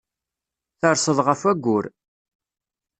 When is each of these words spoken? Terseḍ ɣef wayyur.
Terseḍ 0.79 1.17
ɣef 1.27 1.41
wayyur. 1.45 1.85